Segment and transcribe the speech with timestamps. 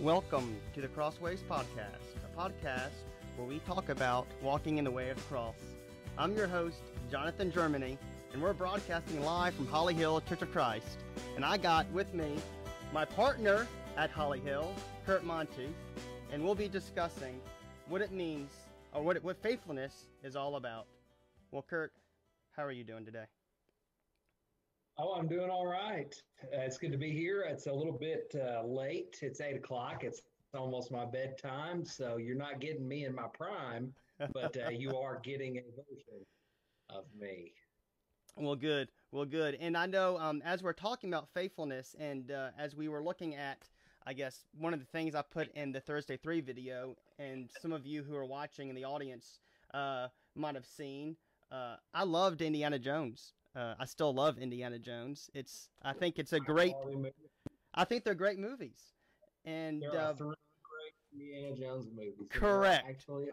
[0.00, 2.92] Welcome to the Crossways Podcast, a podcast
[3.36, 5.56] where we talk about walking in the way of the cross.
[6.16, 7.98] I'm your host, Jonathan Germany,
[8.32, 10.98] and we're broadcasting live from Holly Hill Church of Christ.
[11.34, 12.36] And I got with me
[12.92, 13.66] my partner
[13.96, 14.72] at Holly Hill,
[15.04, 15.74] Kurt Monty,
[16.32, 17.40] and we'll be discussing
[17.88, 18.52] what it means
[18.94, 20.86] or what, it, what faithfulness is all about.
[21.50, 21.92] Well, Kurt,
[22.52, 23.24] how are you doing today?
[25.00, 26.20] Oh, I'm doing all right.
[26.42, 27.42] Uh, it's good to be here.
[27.48, 29.18] It's a little bit uh, late.
[29.22, 30.02] It's eight o'clock.
[30.02, 30.22] It's
[30.54, 33.94] almost my bedtime, so you're not getting me in my prime,
[34.32, 36.26] but uh, you are getting a version
[36.90, 37.52] of me.
[38.36, 38.88] Well, good.
[39.12, 39.56] Well, good.
[39.60, 43.36] And I know um, as we're talking about faithfulness, and uh, as we were looking
[43.36, 43.68] at,
[44.04, 47.72] I guess one of the things I put in the Thursday three video, and some
[47.72, 49.38] of you who are watching in the audience
[49.74, 51.16] uh, might have seen.
[51.52, 53.32] Uh, I loved Indiana Jones.
[53.58, 55.30] Uh, I still love Indiana Jones.
[55.34, 56.74] It's I think it's a great.
[57.74, 58.78] I think they're great movies,
[59.44, 60.26] and there are uh, three
[60.62, 62.28] great Indiana Jones movies.
[62.30, 62.86] Correct.
[62.88, 63.26] Actually,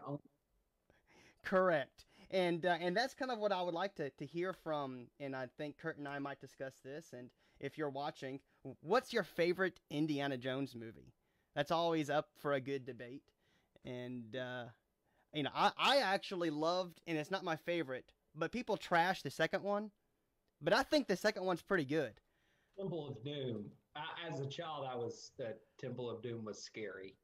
[1.44, 2.06] correct.
[2.32, 5.36] And uh, and that's kind of what I would like to, to hear from, and
[5.36, 7.12] I think Kurt and I might discuss this.
[7.12, 8.40] And if you're watching,
[8.80, 11.12] what's your favorite Indiana Jones movie?
[11.54, 13.22] That's always up for a good debate.
[13.84, 14.64] And uh,
[15.32, 19.30] you know, I, I actually loved, and it's not my favorite, but people trash the
[19.30, 19.92] second one.
[20.60, 22.12] But I think the second one's pretty good.
[22.78, 23.66] Temple of Doom.
[23.94, 27.16] I, as a child, I was the Temple of Doom was scary.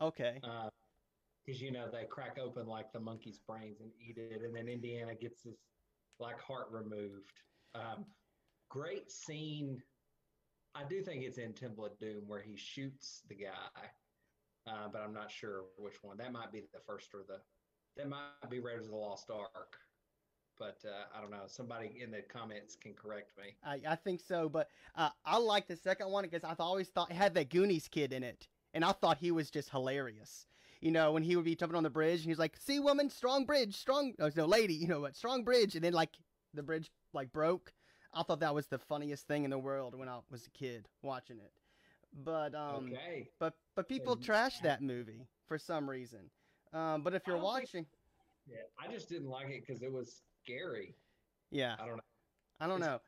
[0.00, 0.38] Okay.
[0.42, 4.54] Because uh, you know they crack open like the monkey's brains and eat it, and
[4.54, 5.56] then Indiana gets his
[6.20, 7.32] like heart removed.
[7.74, 8.04] Um,
[8.68, 9.82] great scene.
[10.74, 13.86] I do think it's in Temple of Doom where he shoots the guy,
[14.66, 16.18] uh, but I'm not sure which one.
[16.18, 17.38] That might be the first or the.
[17.96, 19.78] That might be Raiders of the Lost Ark
[20.58, 21.42] but uh, I don't know.
[21.46, 23.54] Somebody in the comments can correct me.
[23.64, 27.10] I, I think so, but uh, I like the second one because I've always thought
[27.10, 30.46] it had that Goonies kid in it, and I thought he was just hilarious.
[30.80, 33.10] You know, when he would be jumping on the bridge, and he's like, "See, woman,
[33.10, 35.16] strong bridge, strong." Oh, no, lady, you know what?
[35.16, 36.16] Strong bridge, and then like
[36.54, 37.72] the bridge like broke.
[38.14, 40.88] I thought that was the funniest thing in the world when I was a kid
[41.02, 41.52] watching it.
[42.24, 43.28] But um, okay.
[43.38, 46.30] but but people trash that movie for some reason.
[46.72, 47.88] Um, but if you're watching, think,
[48.46, 50.94] yeah, I just didn't like it because it was scary.
[51.50, 51.76] Yeah.
[51.78, 52.02] I don't know.
[52.60, 53.00] I don't it's, know.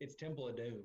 [0.00, 0.82] It's Temple of Doom.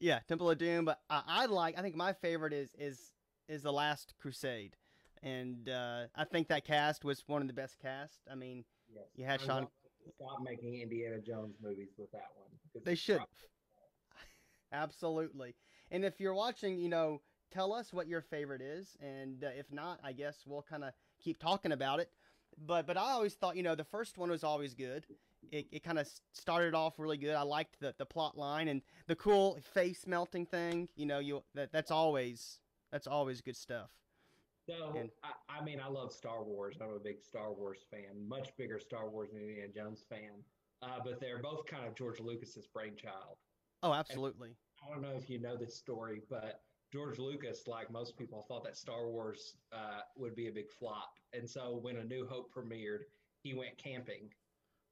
[0.00, 0.84] Yeah, Temple of Doom.
[0.84, 1.78] But I, I like.
[1.78, 3.12] I think my favorite is is
[3.48, 4.76] is the Last Crusade,
[5.22, 8.20] and uh, I think that cast was one of the best cast.
[8.30, 9.04] I mean, yes.
[9.14, 9.66] you had Sean.
[10.16, 12.82] Stop making Indiana Jones movies with that one.
[12.84, 13.20] They should.
[14.72, 15.56] Absolutely.
[15.90, 17.20] And if you're watching, you know,
[17.52, 20.92] tell us what your favorite is, and uh, if not, I guess we'll kind of
[21.20, 22.10] keep talking about it.
[22.58, 25.04] But but I always thought you know the first one was always good.
[25.52, 27.34] It, it kind of started off really good.
[27.34, 30.88] I liked the, the plot line and the cool face melting thing.
[30.96, 33.90] You know you that that's always that's always good stuff.
[34.68, 36.76] So and, I, I mean I love Star Wars.
[36.80, 40.42] I'm a big Star Wars fan, much bigger Star Wars than Indiana Jones fan.
[40.82, 43.36] Uh, but they're both kind of George Lucas's brainchild.
[43.82, 44.48] Oh, absolutely.
[44.48, 48.44] And I don't know if you know this story, but George Lucas, like most people,
[48.48, 51.14] thought that Star Wars uh, would be a big flop.
[51.32, 53.00] And so when A New Hope premiered,
[53.42, 54.30] he went camping.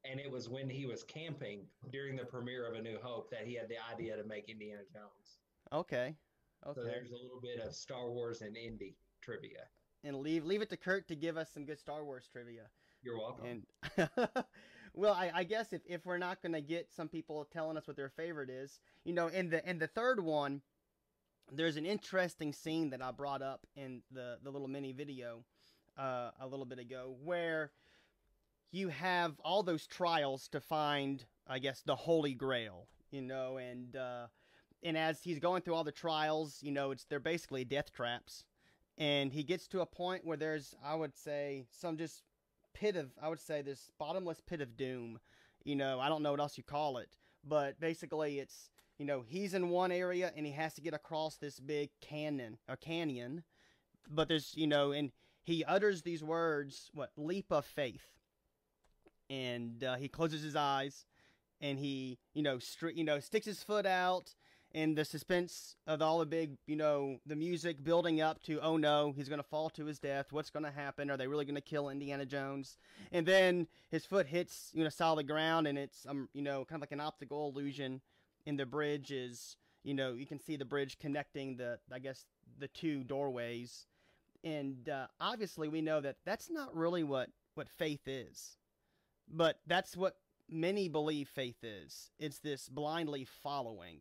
[0.05, 3.47] And it was when he was camping during the premiere of A New Hope that
[3.47, 5.38] he had the idea to make Indiana Jones.
[5.72, 6.15] Okay.
[6.66, 6.81] Okay.
[6.81, 9.65] So there's a little bit of Star Wars and Indy trivia.
[10.03, 12.65] And leave leave it to Kurt to give us some good Star Wars trivia.
[13.03, 13.65] You're welcome.
[13.97, 14.09] And
[14.94, 17.87] well, I, I guess if, if we're not going to get some people telling us
[17.87, 20.62] what their favorite is, you know, in the in the third one,
[21.53, 25.44] there's an interesting scene that I brought up in the, the little mini video
[25.99, 27.71] uh, a little bit ago where
[28.72, 33.94] you have all those trials to find, I guess, the Holy Grail, you know, and
[33.94, 34.27] uh,
[34.82, 38.44] and as he's going through all the trials, you know, it's they're basically death traps,
[38.99, 42.22] and he gets to a point where there's, I would say, some just
[42.75, 45.20] pit of, I would say, this bottomless pit of doom,
[45.64, 47.08] you know, I don't know what else you call it,
[47.44, 51.37] but basically it's you know, he's in one area and he has to get across
[51.37, 53.43] this big canyon, a canyon.
[54.08, 55.11] But there's, you know, and
[55.43, 58.06] he utters these words, what, leap of faith.
[59.31, 61.06] And uh, he closes his eyes
[61.61, 64.35] and he, you know, stri- you know, sticks his foot out
[64.75, 68.76] and the suspense of all the big, you know, the music building up to, oh
[68.76, 70.32] no, he's going to fall to his death.
[70.32, 71.11] What's going to happen?
[71.11, 72.76] Are they really going to kill Indiana Jones?
[73.12, 76.76] And then his foot hits, you know, solid ground and it's, um, you know, kind
[76.76, 78.00] of like an optical illusion
[78.46, 82.25] in the bridge is you know you can see the bridge connecting the I guess
[82.58, 83.87] the two doorways,
[84.43, 88.56] and uh, obviously we know that that's not really what what faith is,
[89.29, 90.17] but that's what
[90.50, 92.11] many believe faith is.
[92.19, 94.00] It's this blindly following,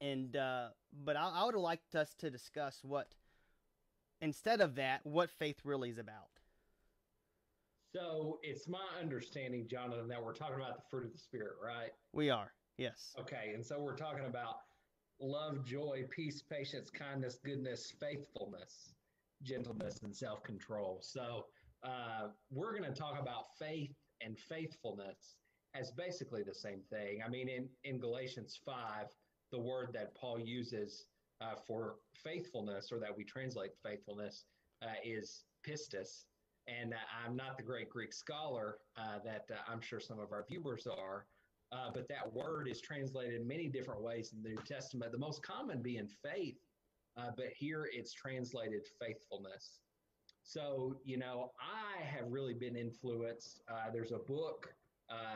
[0.00, 3.08] and uh, but I, I would like us to discuss what
[4.20, 6.30] instead of that, what faith really is about.
[7.92, 11.90] So it's my understanding, Jonathan, that we're talking about the fruit of the Spirit, right?
[12.12, 13.14] We are, yes.
[13.18, 14.56] Okay, and so we're talking about
[15.20, 18.94] love, joy, peace, patience, kindness, goodness, faithfulness,
[19.42, 20.98] gentleness, and self control.
[21.02, 21.46] So
[21.82, 25.36] uh, we're going to talk about faith and faithfulness
[25.74, 27.20] as basically the same thing.
[27.24, 29.06] I mean, in, in Galatians 5,
[29.52, 31.06] the word that Paul uses
[31.40, 34.44] uh, for faithfulness, or that we translate faithfulness,
[34.82, 36.24] uh, is pistis.
[36.66, 36.94] And
[37.24, 40.86] I'm not the great Greek scholar uh, that uh, I'm sure some of our viewers
[40.86, 41.26] are,
[41.72, 45.18] uh, but that word is translated in many different ways in the New Testament, the
[45.18, 46.58] most common being faith,
[47.16, 49.80] uh, but here it's translated faithfulness.
[50.42, 53.62] So, you know, I have really been influenced.
[53.92, 54.68] there's a book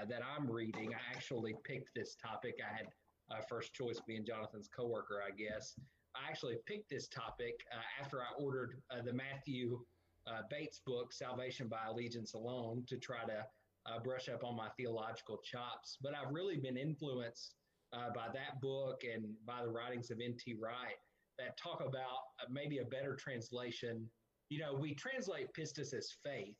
[0.08, 0.92] that I'm reading.
[0.94, 2.58] I actually picked this topic.
[2.62, 2.86] I had
[3.30, 5.74] uh, first choice being Jonathan's coworker, I guess.
[6.14, 9.80] I actually picked this topic uh, after I ordered uh, the Matthew
[10.26, 13.44] uh, Bates book, Salvation by Allegiance Alone, to try to
[13.86, 15.98] uh, brush up on my theological chops.
[16.02, 17.54] But I've really been influenced
[17.92, 20.56] uh, by that book and by the writings of N.T.
[20.60, 20.98] Wright
[21.38, 24.08] that talk about maybe a better translation.
[24.48, 26.56] You know, we translate pistis as faith.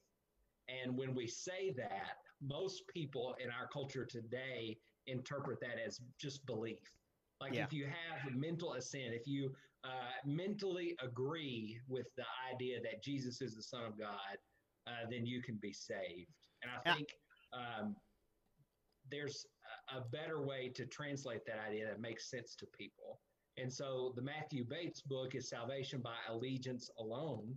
[0.69, 6.47] And when we say that, most people in our culture today interpret that as just
[6.47, 6.79] belief.
[7.41, 7.65] Like yeah.
[7.65, 9.53] if you have mental assent, if you
[9.85, 14.39] uh, mentally agree with the idea that Jesus is the Son of God,
[14.87, 16.31] uh, then you can be saved.
[16.63, 17.09] And I think
[17.53, 17.97] um,
[19.11, 19.47] there's
[19.95, 23.21] a better way to translate that idea that makes sense to people.
[23.57, 27.55] And so the Matthew Bates book is Salvation by Allegiance Alone.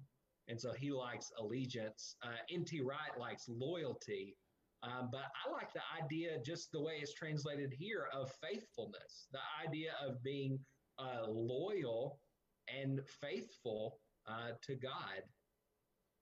[0.48, 2.16] And so he likes allegiance.
[2.22, 2.82] Uh, N.T.
[2.82, 4.36] Wright likes loyalty.
[4.84, 9.40] Um, but I like the idea, just the way it's translated here, of faithfulness, the
[9.66, 10.60] idea of being
[11.00, 12.20] uh, loyal
[12.68, 15.24] and faithful uh, to God.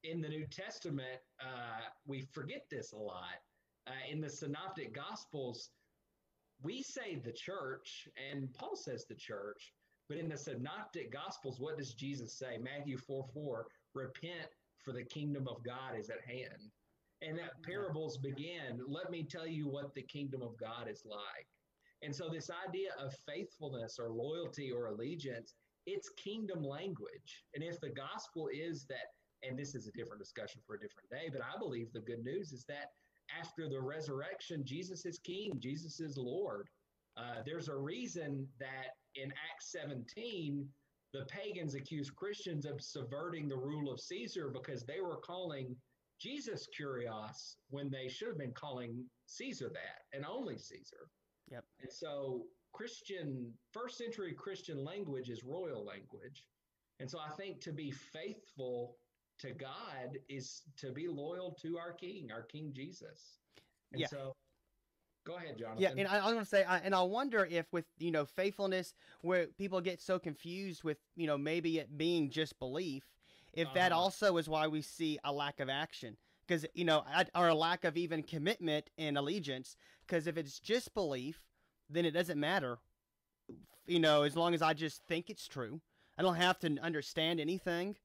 [0.03, 3.39] In the New Testament, uh, we forget this a lot.
[3.87, 5.69] Uh, in the Synoptic Gospels,
[6.63, 9.73] we say the church, and Paul says the church,
[10.09, 12.57] but in the Synoptic Gospels, what does Jesus say?
[12.57, 14.49] Matthew 4 4, repent,
[14.83, 16.71] for the kingdom of God is at hand.
[17.21, 21.47] And that parables begin, let me tell you what the kingdom of God is like.
[22.01, 25.53] And so, this idea of faithfulness or loyalty or allegiance,
[25.85, 27.45] it's kingdom language.
[27.53, 31.09] And if the gospel is that, and this is a different discussion for a different
[31.09, 32.91] day, but I believe the good news is that
[33.39, 36.67] after the resurrection, Jesus is king, Jesus is Lord.
[37.17, 40.67] Uh, there's a reason that in Acts 17,
[41.13, 45.75] the pagans accused Christians of subverting the rule of Caesar because they were calling
[46.19, 51.09] Jesus Kurios when they should have been calling Caesar that and only Caesar.
[51.49, 51.63] Yep.
[51.81, 52.43] And so
[52.73, 56.45] Christian, first century Christian language is royal language.
[56.99, 58.95] And so I think to be faithful
[59.41, 63.37] to God is to be loyal to our King, our King Jesus.
[63.91, 64.07] And yeah.
[64.07, 64.35] so
[65.25, 65.81] go ahead, Jonathan.
[65.81, 68.25] Yeah, and I, I going to say, I, and I wonder if with, you know,
[68.25, 73.03] faithfulness, where people get so confused with, you know, maybe it being just belief,
[73.53, 73.75] if uh-huh.
[73.75, 76.17] that also is why we see a lack of action
[76.51, 77.03] because you know
[77.35, 81.41] or a lack of even commitment and allegiance because if it's just belief
[81.89, 82.77] then it doesn't matter
[83.85, 85.79] you know as long as i just think it's true
[86.17, 87.95] i don't have to understand anything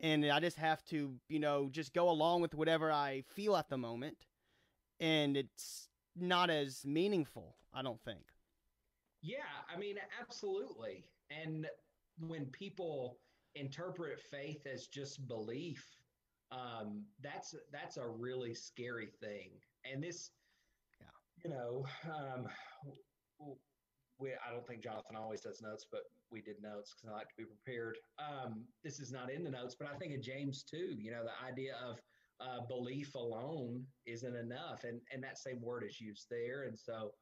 [0.00, 3.68] and i just have to you know just go along with whatever i feel at
[3.68, 4.26] the moment
[5.00, 8.22] and it's not as meaningful i don't think
[9.22, 9.36] yeah
[9.74, 11.66] i mean absolutely and
[12.20, 13.18] when people
[13.54, 15.84] interpret faith as just belief,
[16.50, 19.50] um, that's that's a really scary thing.
[19.90, 20.30] And this,
[21.00, 21.06] yeah.
[21.44, 22.46] you know, um,
[24.18, 26.02] we, I don't think Jonathan always does notes, but
[26.34, 27.96] we did notes because I like to be prepared.
[28.18, 30.96] Um, this is not in the notes, but I think of James too.
[30.98, 31.98] You know, the idea of
[32.40, 36.64] uh, belief alone isn't enough, and and that same word is used there.
[36.64, 37.12] And so,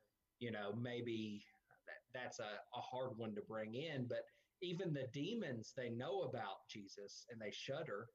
[0.40, 1.44] you know, maybe
[1.86, 4.24] that, that's a, a hard one to bring in, but
[4.62, 8.06] even the demons they know about jesus and they shudder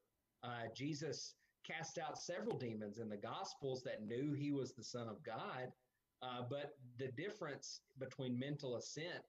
[0.43, 1.35] uh, jesus
[1.69, 5.67] cast out several demons in the gospels that knew he was the son of god
[6.23, 9.25] uh, but the difference between mental assent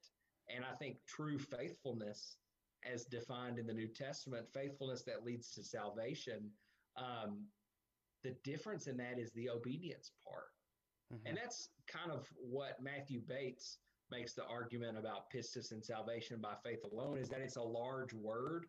[0.54, 2.36] and i think true faithfulness
[2.90, 6.50] as defined in the new testament faithfulness that leads to salvation
[6.96, 7.44] um,
[8.24, 10.50] the difference in that is the obedience part
[11.12, 11.26] mm-hmm.
[11.26, 13.78] and that's kind of what matthew bates
[14.10, 18.12] makes the argument about pistis and salvation by faith alone is that it's a large
[18.12, 18.66] word.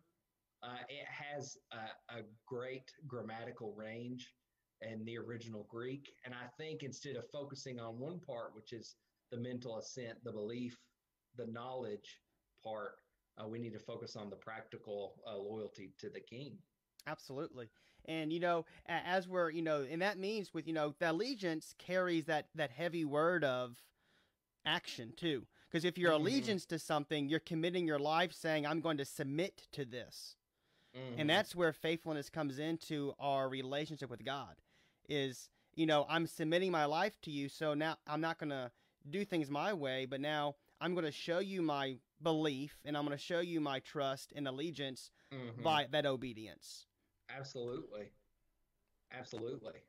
[0.62, 4.34] Uh, it has a, a, great grammatical range
[4.82, 6.12] in the original Greek.
[6.24, 8.96] And I think instead of focusing on one part, which is
[9.30, 10.76] the mental assent, the belief,
[11.40, 12.20] the knowledge
[12.62, 12.96] part,
[13.38, 16.56] uh, we need to focus on the practical uh, loyalty to the king.
[17.06, 17.70] Absolutely.
[18.06, 21.74] And you know, as we're you know, and that means with you know, the allegiance
[21.78, 23.76] carries that that heavy word of
[24.64, 25.46] action too.
[25.70, 26.22] Because if your mm-hmm.
[26.22, 30.36] allegiance to something, you're committing your life, saying, "I'm going to submit to this,"
[30.96, 31.20] mm-hmm.
[31.20, 34.56] and that's where faithfulness comes into our relationship with God.
[35.08, 38.70] Is you know, I'm submitting my life to you, so now I'm not going to
[39.08, 43.04] do things my way, but now I'm going to show you my belief and I'm
[43.04, 45.62] going to show you my trust and allegiance mm-hmm.
[45.62, 46.86] by that obedience.
[47.36, 48.10] Absolutely.
[49.12, 49.82] Absolutely.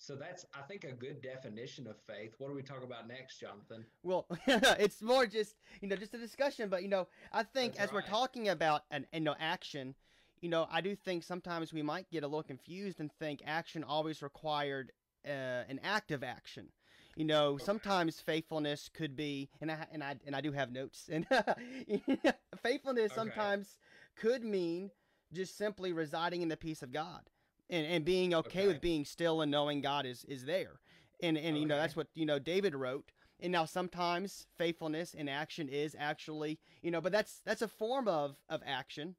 [0.00, 2.34] So that's, I think, a good definition of faith.
[2.38, 3.84] What do we talk about next, Jonathan?
[4.04, 6.68] Well, it's more just, you know, just a discussion.
[6.68, 8.04] But you know, I think that's as right.
[8.04, 9.96] we're talking about an, you know, action,
[10.40, 13.82] you know, I do think sometimes we might get a little confused and think action
[13.82, 14.92] always required
[15.26, 16.68] uh, an active action.
[17.18, 17.64] You know, okay.
[17.64, 21.26] sometimes faithfulness could be, and I and I and I do have notes, and
[22.62, 23.14] faithfulness okay.
[23.14, 23.76] sometimes
[24.16, 24.90] could mean
[25.32, 27.22] just simply residing in the peace of God
[27.70, 28.68] and, and being okay, okay.
[28.68, 30.80] with being still and knowing God is, is there.
[31.22, 33.12] And, and you know, that's what, you know, David wrote.
[33.40, 38.08] And now sometimes faithfulness in action is actually, you know, but that's, that's a form
[38.08, 39.14] of, of action,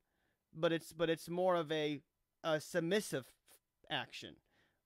[0.54, 2.02] but it's, but it's more of a,
[2.44, 3.26] a submissive
[3.90, 4.36] action,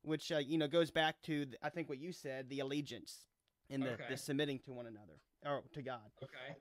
[0.04, 3.26] which, uh, you know, goes back to, I think what you said, the allegiance
[3.70, 4.04] and the, okay.
[4.10, 6.12] the submitting to one another or to God.
[6.22, 6.58] Okay.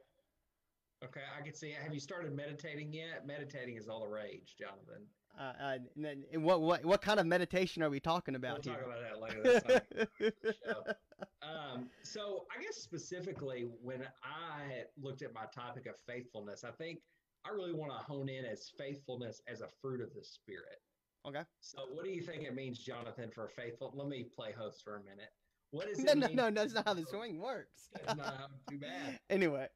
[1.05, 1.73] Okay, I can see.
[1.73, 3.27] Have you started meditating yet?
[3.27, 5.03] Meditating is all the rage, Jonathan.
[5.39, 8.65] Uh, uh, and, and what what what kind of meditation are we talking about?
[8.65, 8.85] We'll here?
[8.85, 10.37] talk about that later.
[11.43, 17.01] um, so I guess specifically when I looked at my topic of faithfulness, I think
[17.45, 20.81] I really want to hone in as faithfulness as a fruit of the spirit.
[21.27, 21.43] Okay.
[21.61, 23.93] So what do you think it means, Jonathan, for faithful?
[23.95, 25.31] Let me play host for a minute.
[25.71, 26.17] What is it?
[26.17, 27.89] No, no, no, that's not how the swing works.
[28.07, 29.19] that's not too bad.
[29.31, 29.69] Anyway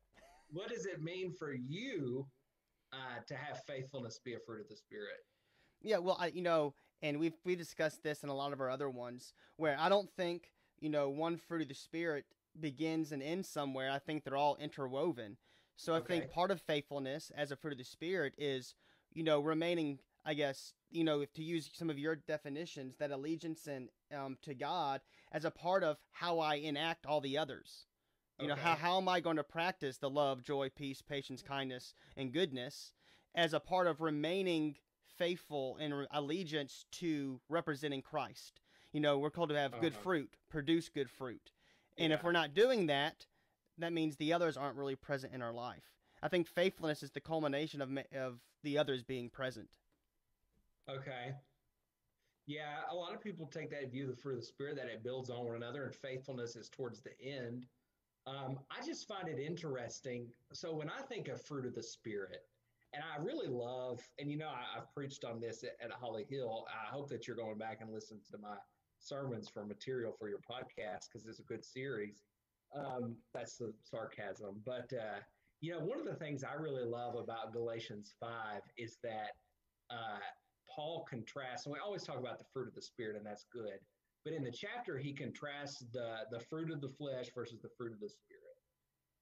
[0.50, 2.26] what does it mean for you
[2.92, 5.24] uh, to have faithfulness be a fruit of the spirit?
[5.82, 8.70] Yeah, well, I, you know, and we've we discussed this in a lot of our
[8.70, 10.50] other ones where I don't think
[10.80, 12.24] you know one fruit of the spirit
[12.58, 13.90] begins and ends somewhere.
[13.90, 15.36] I think they're all interwoven.
[15.78, 18.74] So I think part of faithfulness as a fruit of the spirit is
[19.12, 19.98] you know remaining.
[20.26, 24.36] I guess you know if to use some of your definitions, that allegiance and um,
[24.42, 25.00] to God
[25.32, 27.86] as a part of how I enact all the others.
[28.38, 28.54] You okay.
[28.54, 32.32] know, how, how am I going to practice the love, joy, peace, patience, kindness, and
[32.32, 32.92] goodness
[33.34, 34.76] as a part of remaining
[35.16, 38.60] faithful in allegiance to representing Christ?
[38.92, 39.82] You know, we're called to have uh-huh.
[39.82, 41.50] good fruit, produce good fruit.
[41.96, 42.16] And yeah.
[42.16, 43.24] if we're not doing that,
[43.78, 45.84] that means the others aren't really present in our life.
[46.22, 49.68] I think faithfulness is the culmination of, of the others being present.
[50.90, 51.32] Okay.
[52.46, 54.86] Yeah, a lot of people take that view of the fruit of the Spirit that
[54.86, 57.64] it builds on one another, and faithfulness is towards the end.
[58.26, 60.28] Um, I just find it interesting.
[60.52, 62.42] So when I think of fruit of the spirit,
[62.92, 66.24] and I really love, and you know, I, have preached on this at, at, Holly
[66.28, 66.66] Hill.
[66.68, 68.56] I hope that you're going back and listening to my
[68.98, 72.22] sermons for material for your podcast because it's a good series.
[72.74, 74.60] Um, that's the sarcasm.
[74.64, 75.20] But, uh,
[75.60, 78.30] you know, one of the things I really love about Galatians 5
[78.76, 79.32] is that
[79.90, 80.18] uh,
[80.76, 83.80] Paul contrasts, and we always talk about the fruit of the Spirit, and that's good.
[84.26, 87.92] But in the chapter, he contrasts the, the fruit of the flesh versus the fruit
[87.92, 88.56] of the spirit.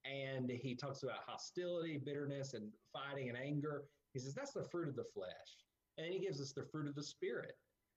[0.06, 3.84] And he talks about hostility, bitterness, and fighting and anger.
[4.14, 5.58] He says that's the fruit of the flesh.
[5.99, 7.52] And he gives us the fruit of the spirit.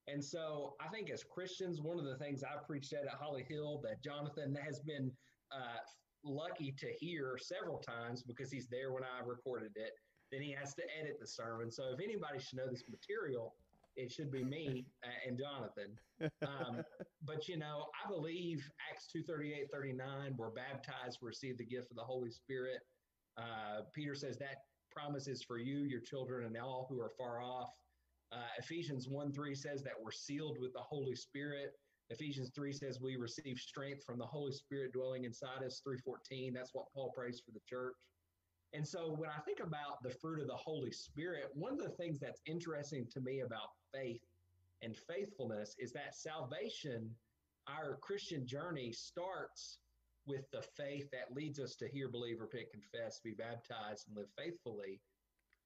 [0.07, 3.45] And so I think as Christians, one of the things I preached at at Holly
[3.47, 5.09] Hill that Jonathan has been
[5.53, 5.79] uh,
[6.25, 9.93] lucky to hear several times because he's there when I recorded it.
[10.31, 11.71] Then he has to edit the sermon.
[11.71, 13.55] So if anybody should know this material,
[13.95, 14.85] it should be me
[15.27, 15.97] and Jonathan.
[16.41, 16.83] Um,
[17.25, 22.03] but you know, I believe Acts 238, 39, we're baptized, receive the gift of the
[22.03, 22.79] Holy Spirit.
[23.37, 27.41] Uh, Peter says that promise is for you, your children, and all who are far
[27.41, 27.69] off.
[28.31, 31.73] Uh, Ephesians 1 3 says that we're sealed with the Holy Spirit.
[32.09, 35.81] Ephesians 3 says we receive strength from the Holy Spirit dwelling inside us.
[35.83, 37.95] 314, that's what Paul prays for the church.
[38.73, 41.89] And so when I think about the fruit of the Holy Spirit, one of the
[41.89, 44.21] things that's interesting to me about faith
[44.81, 47.09] and faithfulness is that salvation,
[47.67, 49.79] our Christian journey starts
[50.25, 54.27] with the faith that leads us to hear, believe, repent, confess, be baptized, and live
[54.37, 54.99] faithfully.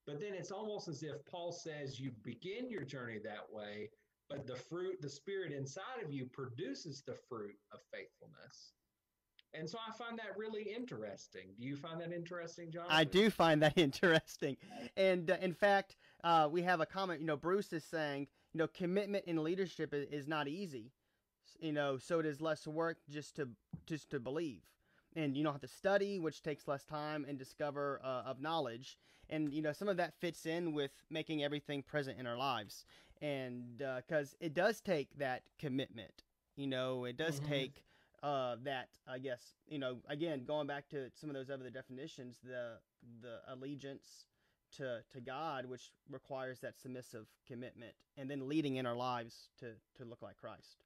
[0.05, 3.89] But then it's almost as if Paul says you begin your journey that way,
[4.29, 8.73] but the fruit, the spirit inside of you produces the fruit of faithfulness.
[9.53, 11.47] And so I find that really interesting.
[11.59, 12.85] Do you find that interesting, John?
[12.89, 14.57] I do find that interesting.
[14.95, 17.19] And uh, in fact, uh, we have a comment.
[17.19, 20.91] You know, Bruce is saying, you know, commitment in leadership is, is not easy.
[21.59, 23.49] You know, so it is less work just to
[23.85, 24.61] just to believe.
[25.15, 28.97] and you don't have to study, which takes less time and discover uh, of knowledge.
[29.29, 32.85] And you know, some of that fits in with making everything present in our lives,
[33.21, 36.23] and because uh, it does take that commitment.
[36.55, 37.49] You know, it does mm-hmm.
[37.49, 37.83] take
[38.23, 42.39] uh, that I guess you know again going back to some of those other definitions,
[42.43, 42.77] the
[43.21, 44.25] the allegiance
[44.77, 49.73] to to God, which requires that submissive commitment, and then leading in our lives to
[49.97, 50.83] to look like Christ.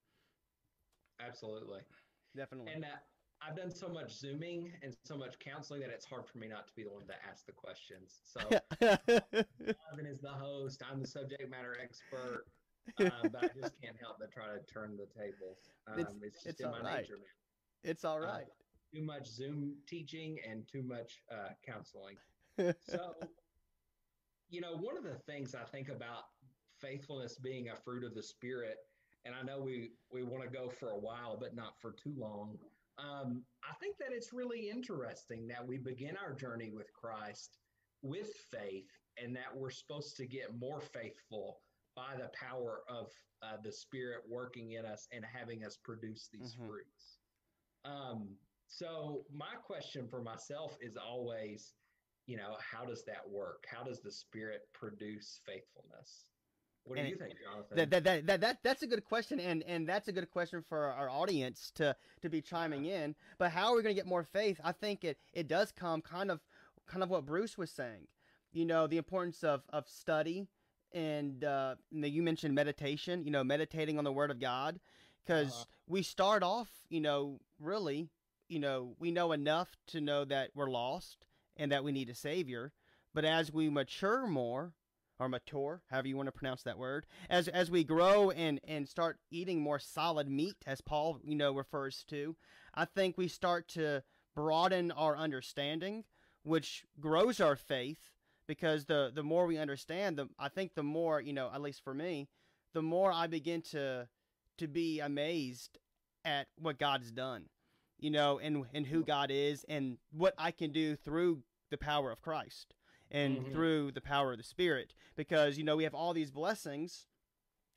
[1.20, 1.80] Absolutely,
[2.36, 2.74] definitely.
[2.74, 2.88] And uh,
[3.42, 6.68] I've done so much zooming and so much counseling that it's hard for me not
[6.68, 8.22] to be the one to ask the questions.
[8.24, 8.40] So
[8.82, 10.82] Ivan is the host.
[10.90, 12.46] I'm the subject matter expert.
[13.00, 15.58] Uh, but I just can't help but try to turn the tables.
[15.88, 17.02] Um, it's, it's, just it's in my right.
[17.02, 17.34] nature, man.
[17.84, 18.28] It's all uh.
[18.28, 18.40] Uh,
[18.94, 22.16] too much Zoom teaching and too much uh, counseling.
[22.58, 23.14] so,
[24.50, 26.24] you know, one of the things I think about
[26.80, 28.78] faithfulness being a fruit of the Spirit,
[29.26, 32.14] and I know we we want to go for a while, but not for too
[32.18, 32.58] long.
[32.98, 37.58] Um, I think that it's really interesting that we begin our journey with Christ
[38.02, 38.90] with faith,
[39.22, 41.58] and that we're supposed to get more faithful
[41.96, 43.08] by the power of
[43.42, 46.68] uh, the Spirit working in us and having us produce these mm-hmm.
[46.68, 47.20] fruits.
[47.86, 48.30] Um,
[48.68, 51.74] so, my question for myself is always,
[52.26, 53.66] you know, how does that work?
[53.72, 56.26] How does the Spirit produce faithfulness?
[56.86, 57.78] What do and you think, Jonathan?
[57.78, 60.64] That, that, that, that, that, that's a good question, and, and that's a good question
[60.68, 63.16] for our audience to, to be chiming in.
[63.40, 64.60] But how are we going to get more faith?
[64.64, 66.42] I think it, it does come kind of
[66.88, 68.08] kind of what Bruce was saying.
[68.54, 70.48] You know, the importance of, of study,
[70.94, 73.24] and uh, you mentioned meditation.
[73.24, 74.80] You know, meditating on the Word of God,
[75.26, 75.66] because uh-huh.
[75.88, 78.10] we start off, you know, really,
[78.48, 81.26] you know, we know enough to know that we're lost
[81.58, 82.74] and that we need a Savior.
[83.14, 84.74] But as we mature more,
[85.20, 88.88] or mature, however you want to pronounce that word, as as we grow and and
[88.88, 92.36] start eating more solid meat, as Paul you know refers to,
[92.74, 94.04] I think we start to
[94.36, 96.04] broaden our understanding,
[96.44, 98.12] which grows our faith
[98.48, 101.84] because the the more we understand, the I think the more you know, at least
[101.84, 102.28] for me,
[102.74, 104.08] the more I begin to
[104.58, 105.80] to be amazed
[106.24, 107.46] at what God's done,
[108.00, 112.12] you know, and and who God is and what I can do through the power
[112.12, 112.74] of Christ
[113.12, 113.52] and mm-hmm.
[113.52, 114.94] through the power of the Spirit.
[115.16, 117.06] Because, you know, we have all these blessings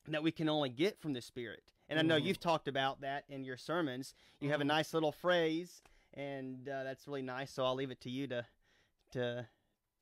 [0.06, 1.62] that we can only get from the Spirit.
[1.88, 1.98] And.
[1.98, 2.26] I know mm-hmm.
[2.26, 4.14] you've talked about that in your sermons.
[4.40, 4.52] You mm-hmm.
[4.52, 4.68] have a mm-hmm.
[4.68, 5.82] nice little phrase,
[6.14, 7.50] and uh, that's really nice.
[7.50, 8.44] So I'll leave it to you to
[9.12, 9.46] to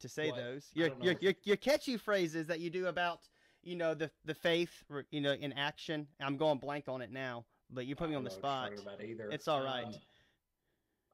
[0.01, 0.37] to say what?
[0.37, 0.71] those.
[0.75, 3.21] Your, your your your catchy phrases that you do about
[3.63, 6.07] you know the the faith you know in action.
[6.21, 8.73] I'm going blank on it now, but you put me on the spot.
[9.31, 9.87] It's all right.
[9.87, 9.95] Um,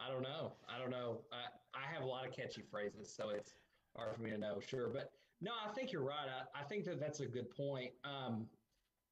[0.00, 0.52] I don't know.
[0.68, 1.20] I don't know.
[1.32, 3.54] I, I have a lot of catchy phrases, so it's
[3.96, 4.88] hard for me to know, sure.
[4.88, 6.26] But no, I think you're right.
[6.28, 7.92] I, I think that that's a good point.
[8.04, 8.46] Um,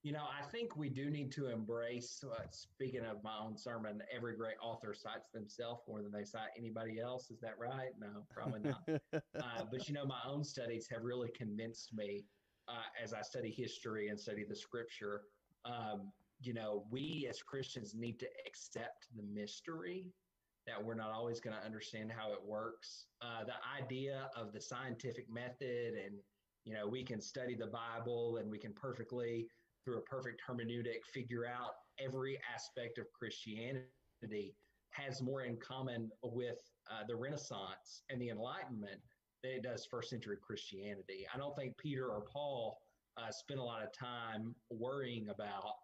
[0.02, 4.02] you know, I think we do need to embrace, uh, speaking of my own sermon,
[4.14, 7.30] every great author cites themselves more than they cite anybody else.
[7.30, 7.90] Is that right?
[8.00, 8.82] No, probably not.
[9.12, 12.24] uh, but, you know, my own studies have really convinced me
[12.66, 15.22] uh, as I study history and study the scripture.
[15.66, 20.06] Um, you know, we as Christians need to accept the mystery
[20.66, 23.06] that we're not always going to understand how it works.
[23.20, 26.14] Uh, the idea of the scientific method, and
[26.64, 29.48] you know, we can study the Bible and we can perfectly,
[29.84, 34.54] through a perfect hermeneutic, figure out every aspect of Christianity
[34.90, 36.58] has more in common with
[36.90, 39.00] uh, the Renaissance and the Enlightenment
[39.42, 41.26] than it does first century Christianity.
[41.32, 42.78] I don't think Peter or Paul
[43.16, 45.74] uh, spent a lot of time worrying about,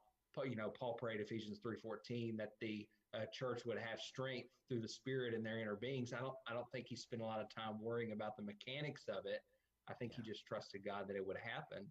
[0.44, 4.88] you know, Paul prayed Ephesians 3.14 that the a church would have strength through the
[4.88, 6.12] spirit in their inner beings.
[6.12, 9.04] I don't I don't think he spent a lot of time worrying about the mechanics
[9.08, 9.40] of it.
[9.88, 10.22] I think yeah.
[10.22, 11.86] he just trusted God that it would happen.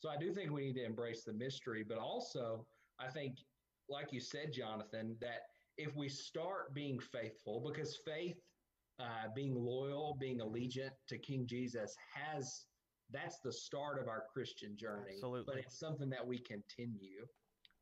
[0.00, 2.66] So I do think we need to embrace the mystery, but also
[2.98, 3.36] I think
[3.88, 5.42] like you said Jonathan that
[5.76, 8.36] if we start being faithful because faith
[8.98, 12.66] uh, being loyal, being allegiant to King Jesus has
[13.12, 15.14] that's the start of our Christian journey.
[15.14, 15.54] Absolutely.
[15.54, 17.26] But it's something that we continue.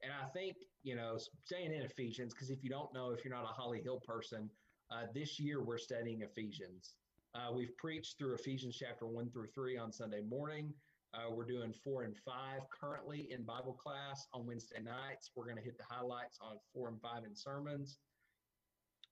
[0.02, 3.34] And I think, you know, staying in Ephesians, because if you don't know, if you're
[3.34, 4.48] not a Holly Hill person,
[4.90, 6.94] uh, this year we're studying Ephesians.
[7.34, 10.72] Uh, we've preached through Ephesians chapter 1 through 3 on Sunday morning.
[11.14, 12.34] Uh, we're doing 4 and 5
[12.70, 15.30] currently in Bible class on Wednesday nights.
[15.34, 17.98] We're going to hit the highlights on 4 and 5 in sermons.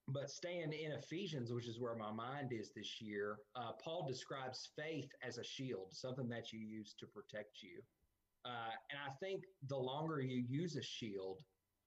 [0.08, 4.70] But staying in Ephesians, which is where my mind is this year, uh, Paul describes
[4.78, 7.82] faith as a shield, something that you use to protect you.
[8.44, 11.40] Uh, and I think the longer you use a shield,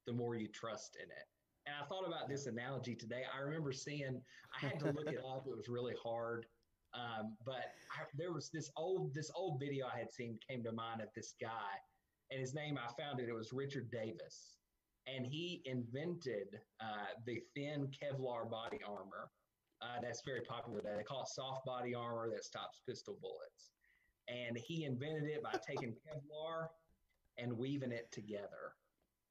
[0.06, 1.28] the more you trust in it.
[1.66, 3.24] And I thought about this analogy today.
[3.34, 4.22] I remember seeing,
[4.54, 5.46] I had to look it up.
[5.48, 6.46] It was really hard.
[7.00, 7.64] Um, but
[7.96, 11.08] I, there was this old, this old video I had seen came to mind of
[11.16, 11.80] this guy
[12.32, 13.30] and his name, I found it.
[13.30, 14.54] It was Richard Davis.
[15.08, 19.32] and he invented uh, the thin Kevlar body armor.
[19.82, 20.96] Uh, that's very popular today.
[20.98, 23.72] They call it soft body armor that stops pistol bullets.
[24.28, 26.68] And he invented it by taking Kevlar
[27.38, 28.76] and weaving it together.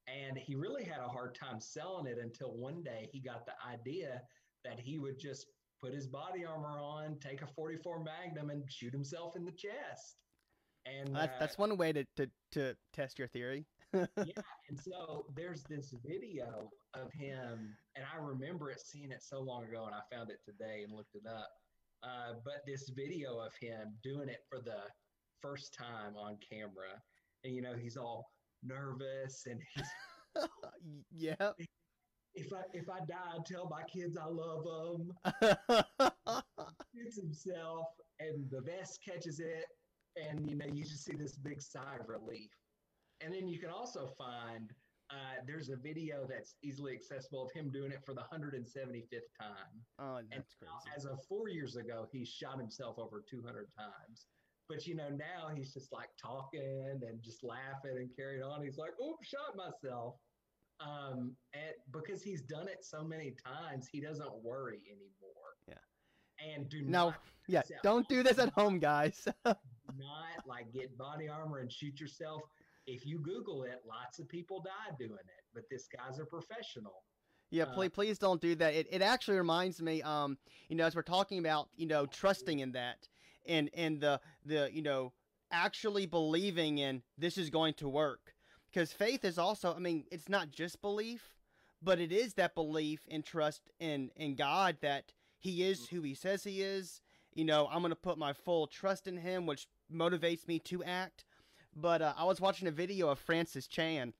[0.07, 3.53] And he really had a hard time selling it until one day he got the
[3.71, 4.21] idea
[4.65, 5.45] that he would just
[5.81, 10.17] put his body armor on, take a 44 Magnum, and shoot himself in the chest.
[10.85, 13.65] And that's, uh, that's one way to, to, to test your theory.
[13.93, 19.39] yeah, and so there's this video of him, and I remember it seeing it so
[19.39, 21.49] long ago, and I found it today and looked it up.
[22.03, 24.83] Uh, but this video of him doing it for the
[25.41, 27.01] first time on camera,
[27.43, 28.31] and you know he's all
[28.63, 29.87] nervous and he's
[31.11, 31.51] yeah.
[32.35, 35.13] If I if I die, I tell my kids I love them.
[36.95, 37.87] Shoots himself,
[38.19, 39.65] and the vest catches it,
[40.15, 42.51] and you know you just see this big sigh of relief.
[43.21, 44.71] And then you can also find
[45.11, 49.73] uh, there's a video that's easily accessible of him doing it for the 175th time.
[49.97, 50.95] Oh, that's crazy.
[50.95, 54.27] As of four years ago, he shot himself over 200 times.
[54.67, 58.63] But you know, now he's just like talking and just laughing and carrying on.
[58.63, 60.15] He's like, "Oh, shot myself."
[60.79, 65.57] Um, and because he's done it so many times, he doesn't worry anymore.
[65.67, 65.75] Yeah.
[66.53, 67.13] And do no,
[67.47, 69.27] yeah, don't do this at home, guys.
[69.45, 69.57] not
[70.47, 72.43] like get body armor and shoot yourself.
[72.87, 77.03] If you Google it, lots of people die doing it, but this guy's a professional.
[77.51, 78.73] Yeah, uh, please, please don't do that.
[78.73, 80.37] It, it actually reminds me, um,
[80.69, 83.07] you know, as we're talking about, you know, trusting in that,
[83.47, 85.11] and and the the you know
[85.51, 88.33] actually believing in this is going to work
[88.71, 91.35] because faith is also i mean it's not just belief
[91.81, 96.13] but it is that belief and trust in in god that he is who he
[96.13, 97.01] says he is.
[97.33, 100.83] You know i'm going to put my full trust in him which motivates me to
[100.83, 101.25] act.
[101.75, 104.13] But uh, i was watching a video of francis chan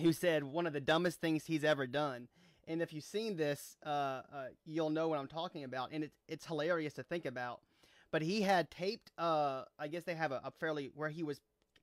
[0.00, 2.28] who said one of the dumbest things he's ever done.
[2.66, 4.22] And if you've seen this uh, uh,
[4.64, 7.60] you'll know what i'm talking about and it's, it's hilarious to think about.
[8.10, 9.12] But he had taped.
[9.16, 11.40] Uh, I guess they have a, a fairly where he was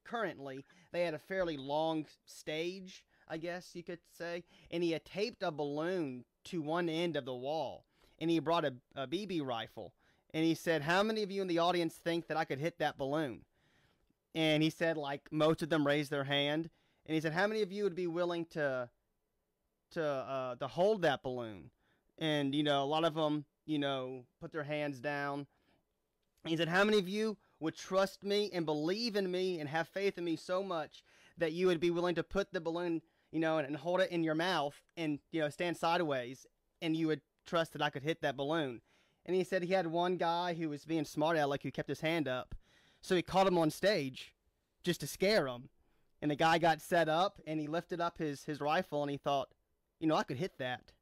[0.08, 0.66] currently.
[0.92, 5.44] They had a fairly long stage, I guess you could say, and he had taped
[5.44, 7.86] a balloon to one end of the wall,
[8.20, 9.94] and he brought a, a BB rifle,
[10.34, 12.80] and he said, "How many of you in the audience think that I could hit
[12.80, 13.42] that balloon?"
[14.34, 16.70] And he said, like most of them raised their hand,
[17.06, 18.90] and he said, "How many of you would be willing to
[19.92, 21.70] to uh, to hold that balloon?"
[22.18, 25.46] And you know, a lot of them, you know, put their hands down.
[26.48, 29.88] He said, How many of you would trust me and believe in me and have
[29.88, 31.04] faith in me so much
[31.38, 34.12] that you would be willing to put the balloon, you know, and, and hold it
[34.12, 36.46] in your mouth and, you know, stand sideways
[36.82, 38.82] and you would trust that I could hit that balloon?
[39.26, 42.02] And he said he had one guy who was being smart aleck who kept his
[42.02, 42.56] hand up.
[43.02, 44.34] So he called him on stage
[44.84, 45.70] just to scare him.
[46.22, 49.18] And the guy got set up and he lifted up his, his rifle and he
[49.18, 49.50] thought,
[50.00, 50.94] you know, I could hit that.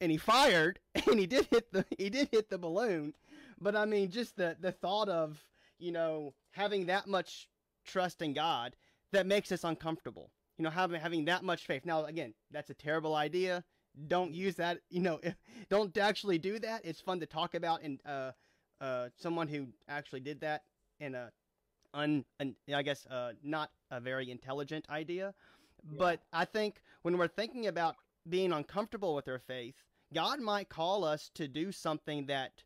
[0.00, 3.14] And he fired and he did hit the he did hit the balloon
[3.60, 5.42] but I mean, just the the thought of
[5.84, 7.48] you know having that much
[7.84, 8.74] trust in God
[9.12, 10.30] that makes us uncomfortable.
[10.58, 11.84] You know, having having that much faith.
[11.84, 13.64] Now, again, that's a terrible idea.
[14.08, 14.78] Don't use that.
[14.90, 15.20] You know,
[15.68, 16.84] don't actually do that.
[16.84, 18.32] It's fun to talk about, and uh,
[18.80, 20.62] uh, someone who actually did that
[21.00, 21.30] in a
[21.92, 25.34] un, un I guess, uh, not a very intelligent idea.
[25.90, 25.96] Yeah.
[25.98, 27.96] But I think when we're thinking about
[28.28, 29.74] being uncomfortable with our faith,
[30.14, 32.62] God might call us to do something that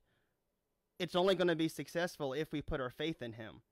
[0.99, 3.63] it's only going to be successful if we put our faith in him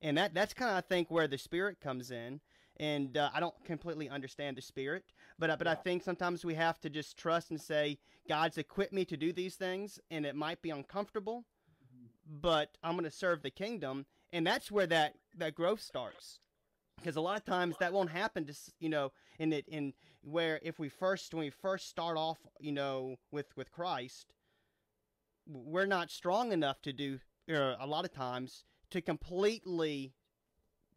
[0.00, 2.40] and that that's kind of i think where the spirit comes in
[2.78, 5.04] and uh, i don't completely understand the spirit
[5.38, 5.72] but uh, but yeah.
[5.72, 9.32] i think sometimes we have to just trust and say god's equipped me to do
[9.32, 11.44] these things and it might be uncomfortable
[11.84, 12.06] mm-hmm.
[12.40, 16.40] but i'm going to serve the kingdom and that's where that that growth starts
[16.98, 19.92] because a lot of times that won't happen to you know in it in
[20.22, 24.32] where if we first when we first start off you know with with christ
[25.46, 27.18] we're not strong enough to do
[27.50, 30.14] uh, a lot of times to completely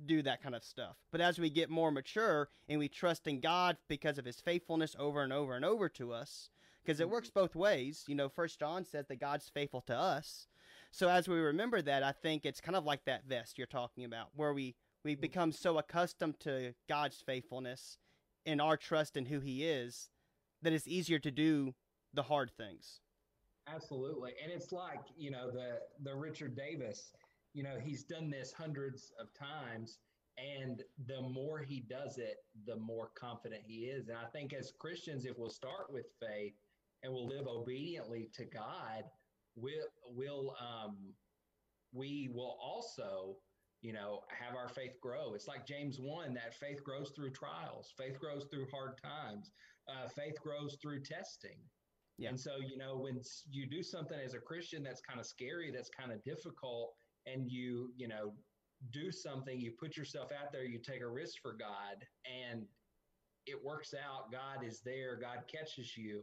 [0.05, 0.97] do that kind of stuff.
[1.11, 4.95] But as we get more mature and we trust in God because of his faithfulness
[4.99, 6.49] over and over and over to us,
[6.83, 8.03] because it works both ways.
[8.07, 10.47] You know, First John says that God's faithful to us.
[10.91, 14.05] So as we remember that, I think it's kind of like that vest you're talking
[14.05, 17.99] about, where we we become so accustomed to God's faithfulness
[18.45, 20.09] and our trust in who He is
[20.61, 21.75] that it's easier to do
[22.13, 23.01] the hard things.
[23.67, 24.33] Absolutely.
[24.41, 27.11] And it's like, you know, the the Richard Davis,
[27.53, 29.99] you know, he's done this hundreds of times
[30.37, 34.09] and the more he does it, the more confident he is.
[34.09, 36.53] And I think as Christians if we'll start with faith
[37.03, 39.03] and we'll live obediently to God,
[39.55, 41.13] we'll we'll um
[41.93, 43.37] we will also
[43.81, 45.35] you know, have our faith grow.
[45.35, 49.51] It's like James 1 that faith grows through trials, faith grows through hard times,
[49.87, 51.59] uh, faith grows through testing.
[52.17, 52.29] Yeah.
[52.29, 55.71] And so, you know, when you do something as a Christian that's kind of scary,
[55.71, 56.93] that's kind of difficult,
[57.25, 58.33] and you, you know,
[58.91, 62.63] do something, you put yourself out there, you take a risk for God, and
[63.47, 66.21] it works out, God is there, God catches you,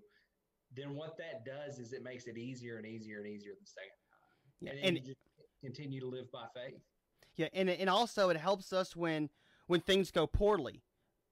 [0.74, 3.90] then what that does is it makes it easier and easier and easier the second
[4.08, 4.80] time.
[4.80, 4.88] Yeah.
[4.88, 5.18] And, and you just
[5.62, 6.80] continue to live by faith.
[7.36, 9.30] Yeah, and and also it helps us when
[9.66, 10.82] when things go poorly.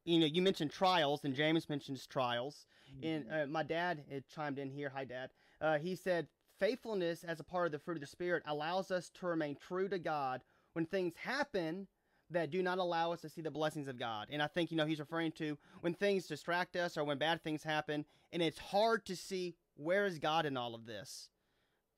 [0.05, 2.67] You know, you mentioned trials, and James mentions trials.
[3.03, 3.43] And mm-hmm.
[3.43, 4.91] uh, my dad had chimed in here.
[4.95, 5.31] Hi, Dad.
[5.61, 6.27] Uh, he said,
[6.59, 9.89] faithfulness as a part of the fruit of the Spirit allows us to remain true
[9.89, 11.87] to God when things happen
[12.31, 14.29] that do not allow us to see the blessings of God.
[14.31, 17.43] And I think, you know, he's referring to when things distract us or when bad
[17.43, 21.29] things happen, and it's hard to see where is God in all of this.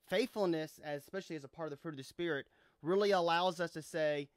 [0.09, 2.47] Faithfulness, especially as a part of the fruit of the Spirit,
[2.81, 4.29] really allows us to say,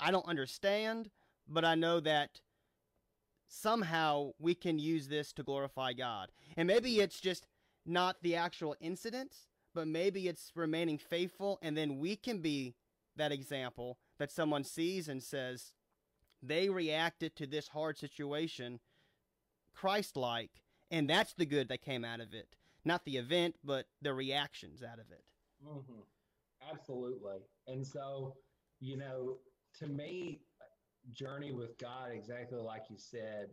[0.00, 1.10] I don't understand,
[1.48, 2.40] but I know that
[3.48, 6.30] somehow we can use this to glorify God.
[6.56, 7.46] And maybe it's just
[7.86, 9.34] not the actual incident,
[9.74, 12.74] but maybe it's remaining faithful, and then we can be
[13.16, 15.72] that example that someone sees and says,
[16.42, 18.80] they reacted to this hard situation
[19.74, 20.50] Christ like,
[20.90, 22.54] and that's the good that came out of it.
[22.84, 25.24] Not the event, but the reactions out of it.
[25.66, 26.02] Mm-hmm.
[26.70, 27.38] Absolutely.
[27.66, 28.36] And so,
[28.80, 29.38] you know,
[29.78, 30.40] to me,
[31.12, 33.48] journey with God, exactly like you said,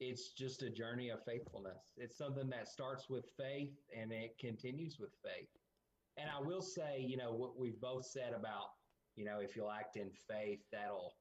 [0.00, 1.92] it's just a journey of faithfulness.
[1.96, 5.48] It's something that starts with faith and it continues with faith.
[6.16, 8.70] And I will say, you know, what we've both said about,
[9.16, 11.14] you know, if you'll act in faith, that'll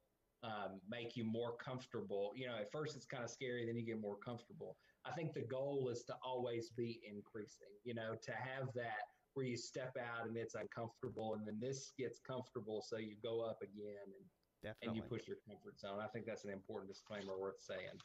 [0.44, 2.32] um, make you more comfortable.
[2.36, 4.78] You know, at first it's kind of scary, then you get more comfortable.
[5.06, 9.02] I think the goal is to always be increasing, you know, to have that
[9.34, 12.84] where you step out and it's uncomfortable and then this gets comfortable.
[12.86, 14.26] So you go up again and
[14.64, 14.88] Definitely.
[14.88, 16.00] and you push your comfort zone.
[16.02, 18.00] I think that's an important disclaimer worth saying.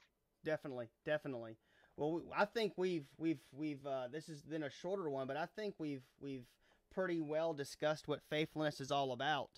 [0.44, 1.56] Definitely, definitely.
[1.96, 5.46] Well, I think we've we've we've uh, this has been a shorter one, but I
[5.56, 6.46] think we've we've
[6.94, 9.50] pretty well discussed what faithfulness is all about.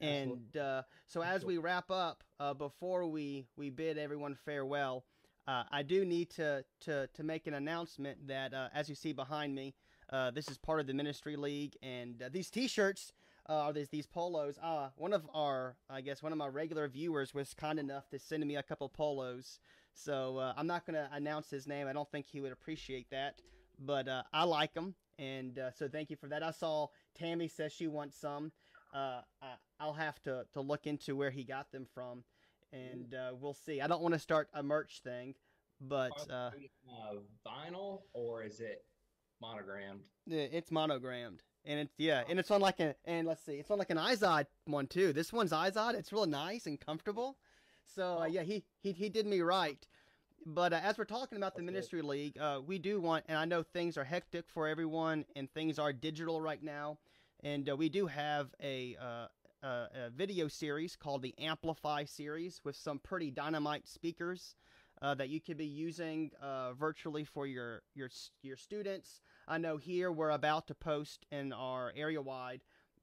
[0.00, 5.04] And uh, so, as we wrap up, uh, before we we bid everyone farewell,
[5.46, 9.12] uh, I do need to to to make an announcement that, uh, as you see
[9.12, 9.74] behind me,
[10.10, 13.12] uh, this is part of the ministry league, and these T-shirts
[13.46, 14.58] uh, these these polos.
[14.62, 18.18] Uh, one of our, I guess, one of my regular viewers was kind enough to
[18.18, 19.58] send me a couple polos.
[19.92, 21.86] So uh, I'm not going to announce his name.
[21.86, 23.40] I don't think he would appreciate that,
[23.78, 26.42] but uh, I like them, and uh, so thank you for that.
[26.42, 28.52] I saw Tammy says she wants some.
[28.94, 29.20] Uh,
[29.80, 32.24] I, will have to to look into where he got them from,
[32.72, 33.80] and uh, we'll see.
[33.80, 35.34] I don't want to start a merch thing,
[35.80, 36.50] but uh,
[37.46, 38.84] vinyl or is it
[39.40, 40.00] monogrammed?
[40.26, 41.42] It's monogrammed.
[41.66, 43.96] And it's yeah, and it's on like a and let's see, it's on like an
[43.96, 45.12] Izod one too.
[45.12, 45.94] This one's Izod.
[45.94, 47.38] It's real nice and comfortable.
[47.86, 49.86] So uh, yeah, he, he he did me right.
[50.46, 53.46] But uh, as we're talking about the Ministry League, uh, we do want, and I
[53.46, 56.98] know things are hectic for everyone, and things are digital right now,
[57.42, 59.26] and uh, we do have a, uh,
[59.62, 64.54] a, a video series called the Amplify series with some pretty dynamite speakers
[65.00, 68.10] uh, that you could be using uh, virtually for your, your,
[68.42, 69.22] your students.
[69.46, 72.60] I know here we're about to post in our area wide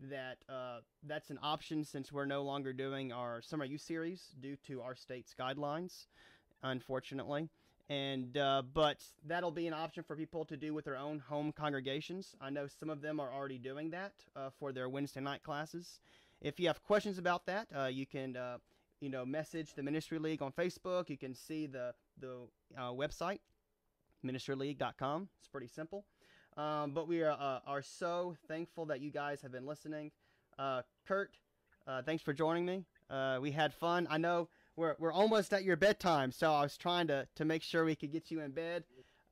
[0.10, 4.56] that uh, that's an option since we're no longer doing our summer youth series due
[4.68, 6.08] to our state's guidelines,
[6.64, 7.50] unfortunately.
[7.90, 11.52] And uh, but that'll be an option for people to do with their own home
[11.52, 12.36] congregations.
[12.42, 16.00] I know some of them are already doing that uh, for their Wednesday night classes.
[16.42, 18.58] If you have questions about that, uh, you can uh,
[19.02, 21.10] you know, message the Ministry League on Facebook.
[21.10, 22.38] You can see the the
[22.78, 23.40] uh, website,
[24.24, 25.28] ministryleague.com.
[25.40, 26.06] It's pretty simple.
[26.62, 30.12] Um, but we are uh, are so thankful that you guys have been listening.
[30.60, 31.32] Uh, Kurt,
[31.88, 32.86] uh, thanks for joining me.
[33.10, 34.08] Uh, we had fun.
[34.12, 37.64] I know we're we're almost at your bedtime, so I was trying to to make
[37.64, 38.84] sure we could get you in bed.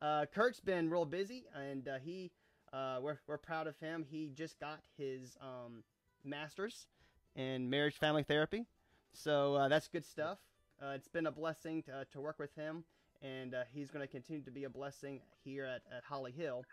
[0.01, 2.31] Uh, Kurt's been real busy, and he
[2.73, 4.05] we're we're proud of him.
[4.09, 5.83] He just got his um,
[6.23, 6.87] master's
[7.35, 8.65] in marriage family therapy.
[9.13, 10.39] So uh, that's good stuff.
[10.81, 12.85] Uh, it's been a blessing to, to work with him,
[13.21, 16.63] and uh, he's going to continue to be a blessing here at, at Holly Hill.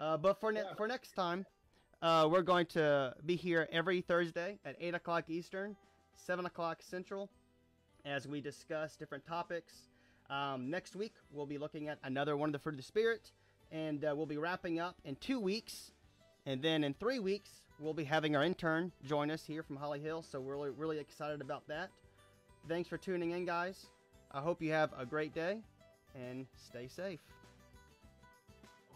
[0.00, 1.46] Uh, but for, ne- for next time,
[2.02, 5.76] uh, we're going to be here every Thursday at 8 o'clock Eastern,
[6.14, 7.30] 7 o'clock Central,
[8.04, 9.72] as we discuss different topics.
[10.28, 13.30] Um, next week, we'll be looking at another one of the fruit of the Spirit,
[13.70, 15.92] and uh, we'll be wrapping up in two weeks.
[16.46, 20.00] And then in three weeks, we'll be having our intern join us here from Holly
[20.00, 21.90] Hill, so we're really, really excited about that.
[22.68, 23.86] Thanks for tuning in, guys.
[24.32, 25.58] I hope you have a great day
[26.14, 27.20] and stay safe.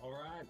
[0.02, 0.46] All right.